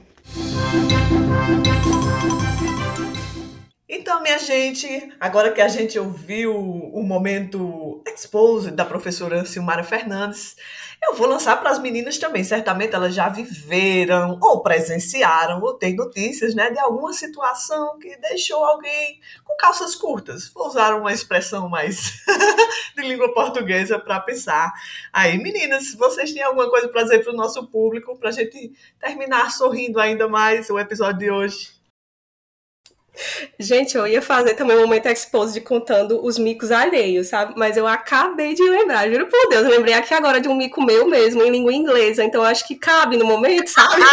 [3.98, 10.58] Então, minha gente, agora que a gente ouviu o momento expose da professora Silmara Fernandes,
[11.02, 12.44] eu vou lançar para as meninas também.
[12.44, 18.66] Certamente elas já viveram, ou presenciaram, ou têm notícias né, de alguma situação que deixou
[18.66, 20.50] alguém com calças curtas.
[20.50, 22.22] Vou usar uma expressão mais
[22.98, 24.74] de língua portuguesa para pensar.
[25.14, 28.74] Aí, meninas, vocês têm alguma coisa para dizer para o nosso público, para a gente
[29.00, 31.75] terminar sorrindo ainda mais o episódio de hoje?
[33.60, 37.54] Gente, eu ia fazer também um momento expose contando os micos alheios, sabe?
[37.56, 40.82] Mas eu acabei de lembrar, juro por Deus, eu lembrei aqui agora de um mico
[40.84, 44.02] meu mesmo, em língua inglesa, então acho que cabe no momento, sabe?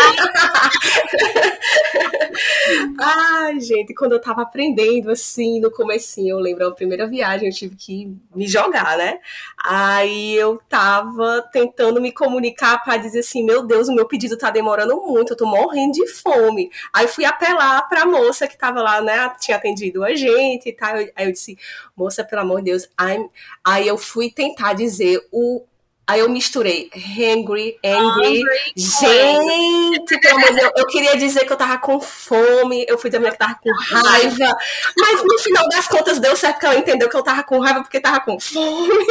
[2.98, 7.54] Ai, gente, quando eu tava aprendendo, assim, no comecinho, eu lembro, a primeira viagem, eu
[7.54, 9.18] tive que me jogar, né?
[9.64, 14.50] Aí eu tava tentando me comunicar para dizer assim, meu Deus, o meu pedido tá
[14.50, 16.70] demorando muito, eu tô morrendo de fome.
[16.92, 20.96] Aí fui apelar pra moça que tava lá né, tinha atendido a gente e tal.
[20.96, 21.56] Aí eu disse,
[21.96, 23.28] moça, pelo amor de Deus, I'm...
[23.64, 25.64] aí eu fui tentar dizer o
[26.04, 28.42] Aí eu misturei hungry, angry.
[28.76, 33.08] Gente, pelo amor de Deus, eu queria dizer que eu tava com fome, eu fui
[33.08, 34.56] dizer que tava com raiva,
[34.98, 37.82] mas no final das contas deu certo que ela entendeu que eu tava com raiva
[37.82, 38.88] porque tava com fome.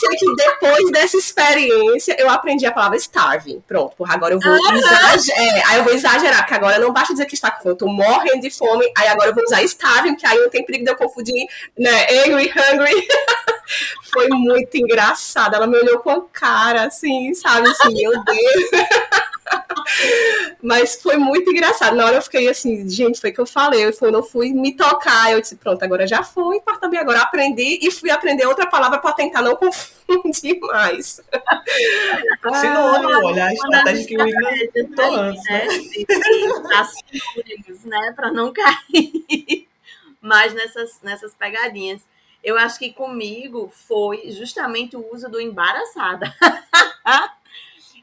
[0.00, 3.62] Sei que depois dessa experiência eu aprendi a palavra starving.
[3.68, 5.38] Pronto, porra, agora eu vou ah, exagerar.
[5.38, 7.78] É, aí eu vou exagerar, porque agora não basta dizer que está com fome, eu
[7.78, 10.84] tô morrendo de fome, aí agora eu vou usar starving, que aí não tem perigo
[10.84, 11.46] de eu confundir,
[11.78, 13.08] né, angry, hungry.
[14.12, 15.54] Foi muito engraçado.
[15.54, 17.68] Ela me olhou com a cara, assim, sabe?
[17.68, 18.70] Assim, meu Deus.
[20.62, 21.96] Mas foi muito engraçado.
[21.96, 23.86] Na hora eu fiquei assim, gente, foi que eu falei.
[23.86, 25.32] Eu fui, eu fui me tocar.
[25.32, 26.60] Eu disse, pronto, agora já foi.
[26.66, 31.20] Mas também agora aprendi e fui aprender outra palavra para tentar não confundir mais.
[32.60, 35.34] Sinônimo, ah, olha, a estratégia que o Igor falando.
[35.34, 35.68] Né?
[37.38, 38.12] Sinônimos, né?
[38.14, 39.68] Para não cair
[40.20, 42.02] mais nessas, nessas pegadinhas.
[42.42, 46.34] Eu acho que comigo foi justamente o uso do embaraçada.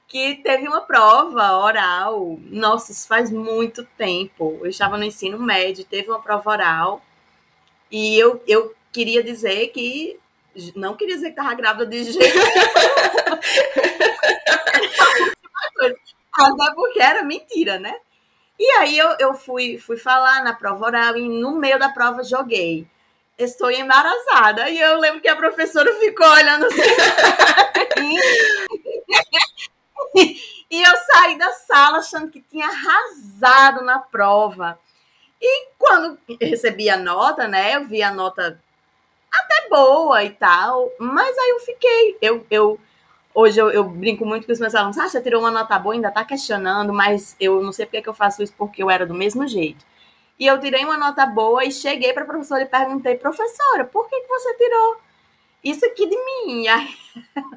[0.07, 2.39] que teve uma prova oral.
[2.49, 4.59] Nossa, isso faz muito tempo.
[4.61, 7.01] Eu estava no ensino médio, teve uma prova oral.
[7.91, 10.19] E eu, eu queria dizer que.
[10.75, 12.37] Não queria dizer que estava grávida de jeito
[16.33, 17.93] Até porque era mentira, né?
[18.59, 22.23] E aí eu, eu fui, fui falar na prova oral e no meio da prova
[22.23, 22.87] joguei.
[23.37, 24.69] Estou embaraçada.
[24.69, 26.81] E eu lembro que a professora ficou olhando assim.
[30.71, 34.79] e eu saí da sala achando que tinha arrasado na prova.
[35.41, 37.75] E quando recebi a nota, né?
[37.75, 38.59] Eu vi a nota
[39.31, 42.17] até boa e tal, mas aí eu fiquei.
[42.21, 42.79] Eu, eu
[43.33, 44.97] hoje eu, eu brinco muito com os meus alunos.
[44.97, 48.09] Ah, você tirou uma nota boa, ainda tá questionando, mas eu não sei porque que
[48.09, 49.85] eu faço isso, porque eu era do mesmo jeito.
[50.39, 54.07] E eu tirei uma nota boa e cheguei para a professora e perguntei, professora, por
[54.07, 54.97] que, que você tirou
[55.63, 56.63] isso aqui de mim?
[56.63, 56.97] E aí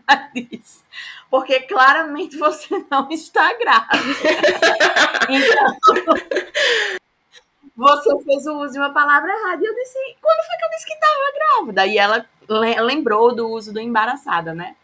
[0.08, 0.82] ela disse,
[1.30, 4.30] porque claramente você não está grávida.
[5.28, 5.76] então,
[7.76, 9.62] você fez o uso de uma palavra errada.
[9.62, 11.86] E eu disse, quando foi que eu disse que estava grávida?
[11.86, 12.26] E ela
[12.82, 14.74] lembrou do uso do embaraçada, né?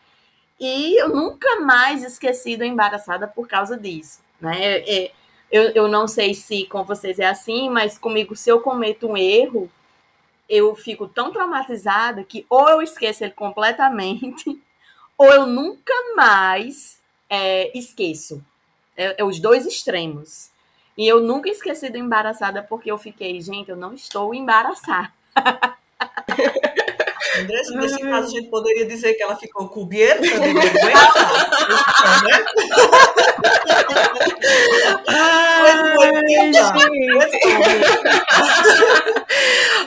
[0.59, 4.79] E eu nunca mais esqueci do embaraçada por causa disso, né?
[4.81, 5.13] É,
[5.51, 9.17] eu, eu não sei se com vocês é assim, mas comigo, se eu cometo um
[9.17, 9.71] erro,
[10.49, 14.61] eu fico tão traumatizada que ou eu esqueço ele completamente,
[15.17, 18.45] ou eu nunca mais é, esqueço.
[18.97, 20.51] É, é, os dois extremos.
[20.97, 25.13] E eu nunca esqueci do embaraçada porque eu fiquei, gente, eu não estou embaraçada.
[27.41, 30.97] Andressa, nesse caso, a gente poderia dizer que ela ficou coberta de vergonha.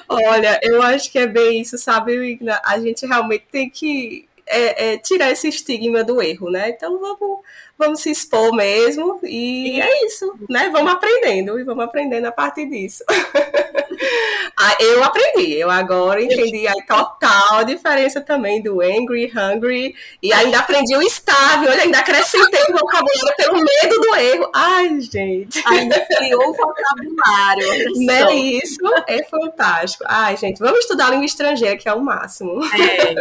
[0.08, 2.62] Olha, eu acho que é bem isso, sabe, Igna?
[2.66, 6.70] A gente realmente tem que é, é, tirar esse estigma do erro, né?
[6.70, 7.40] Então vamos,
[7.78, 10.70] vamos se expor mesmo e é isso, né?
[10.70, 13.04] Vamos aprendendo e vamos aprendendo a partir disso.
[14.62, 20.60] Ah, eu aprendi, eu agora entendi a total diferença também do angry, hungry, e ainda
[20.60, 24.52] aprendi o estável, olha, ainda acrescentei o vocabulário pelo medo do erro.
[24.54, 25.64] Ai, gente.
[25.66, 27.70] Ainda criou o vocabulário.
[28.10, 30.04] Né, isso é fantástico.
[30.08, 32.60] Ai, gente, vamos estudar língua estrangeira, que é o máximo.
[32.66, 33.14] É,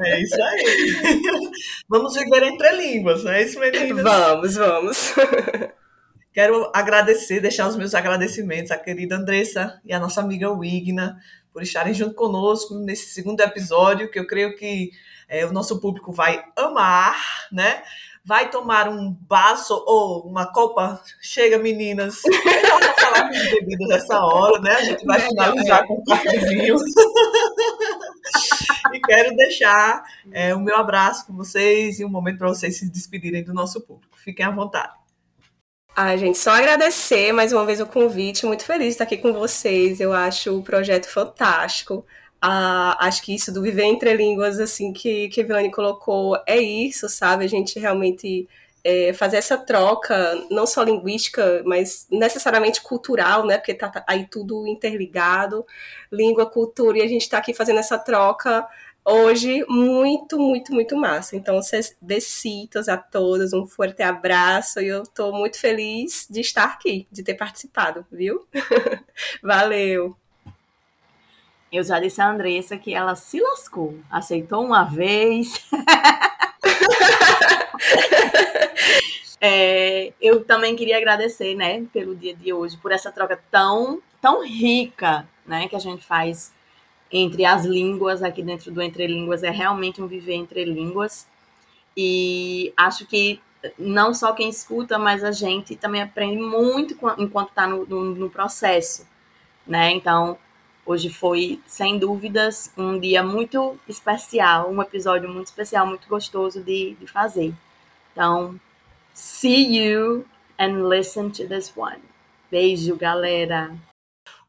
[0.00, 1.50] é isso aí.
[1.88, 4.02] Vamos viver entre línguas, não é isso, meninas?
[4.02, 5.14] Vamos, vamos.
[6.38, 11.20] Quero agradecer, deixar os meus agradecimentos à querida Andressa e à nossa amiga Wigna
[11.52, 14.92] por estarem junto conosco nesse segundo episódio, que eu creio que
[15.28, 17.16] é, o nosso público vai amar,
[17.50, 17.82] né?
[18.24, 21.02] Vai tomar um baço ou uma copa.
[21.20, 22.22] Chega, meninas.
[22.22, 24.74] Vou falar de bebidas nessa hora, né?
[24.74, 26.76] A gente vai finalizar com um cafezinho.
[28.94, 32.88] e quero deixar é, o meu abraço com vocês e um momento para vocês se
[32.88, 34.16] despedirem do nosso público.
[34.16, 35.07] Fiquem à vontade.
[36.00, 38.46] Ah, gente, só agradecer mais uma vez o convite.
[38.46, 39.98] Muito feliz de estar aqui com vocês.
[39.98, 42.06] Eu acho o projeto fantástico.
[42.40, 46.56] Ah, acho que isso do viver entre línguas, assim, que, que a Vilane colocou, é
[46.56, 47.44] isso, sabe?
[47.44, 48.48] A gente realmente
[48.84, 53.58] é, fazer essa troca, não só linguística, mas necessariamente cultural, né?
[53.58, 55.66] Porque tá aí tudo interligado,
[56.12, 58.64] língua, cultura, e a gente está aqui fazendo essa troca
[59.08, 61.34] hoje muito, muito, muito massa.
[61.34, 61.58] Então,
[62.00, 67.22] besitos a todos, um forte abraço e eu estou muito feliz de estar aqui, de
[67.22, 68.46] ter participado, viu?
[69.42, 70.16] Valeu!
[71.70, 75.66] Eu já disse a Andressa que ela se lascou, aceitou uma vez.
[79.40, 84.42] é, eu também queria agradecer, né, pelo dia de hoje, por essa troca tão, tão
[84.42, 86.52] rica, né, que a gente faz
[87.10, 91.26] entre as línguas aqui dentro do Entre Línguas é realmente um viver entre línguas.
[91.96, 93.40] E acho que
[93.78, 98.30] não só quem escuta, mas a gente também aprende muito enquanto está no, no, no,
[98.30, 99.06] processo,
[99.66, 99.90] né?
[99.90, 100.38] Então,
[100.86, 106.94] hoje foi, sem dúvidas, um dia muito especial, um episódio muito especial, muito gostoso de,
[106.94, 107.52] de fazer.
[108.12, 108.60] Então,
[109.12, 110.24] see you
[110.58, 112.02] and listen to this one.
[112.50, 113.72] Beijo, galera!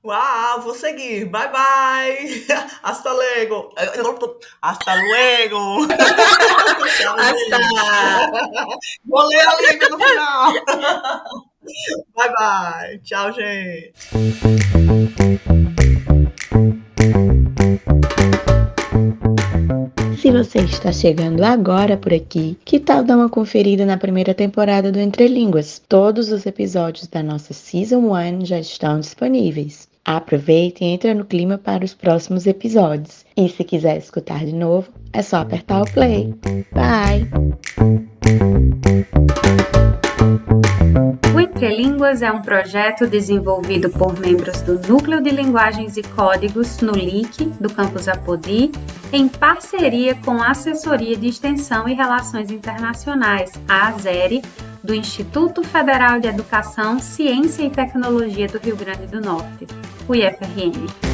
[0.02, 1.26] Uau, vou seguir.
[1.26, 2.46] Bye, bye.
[2.82, 3.74] Hasta luego.
[4.62, 5.88] Hasta luego.
[7.18, 7.58] Hasta.
[9.04, 10.54] Vou ler a língua no final.
[12.16, 13.00] Bye, bye.
[13.04, 13.94] Tchau, gente.
[20.18, 24.92] Se você está chegando agora por aqui, que tal dar uma conferida na primeira temporada
[24.92, 25.82] do Entre Línguas?
[25.90, 29.89] Todos os episódios da nossa Season 1 já estão disponíveis.
[30.06, 33.26] Aproveita e entra no clima para os próximos episódios.
[33.36, 36.34] E se quiser escutar de novo, é só apertar o play.
[36.74, 37.30] Bye!
[41.34, 46.80] O Entre Línguas é um projeto desenvolvido por membros do Núcleo de Linguagens e Códigos
[46.82, 48.72] no LIC, do campus Apodi,
[49.14, 54.42] em parceria com a Assessoria de Extensão e Relações Internacionais, a ASERE,
[54.84, 59.68] do Instituto Federal de Educação, Ciência e Tecnologia do Rio Grande do Norte,
[60.08, 61.09] o IFRN.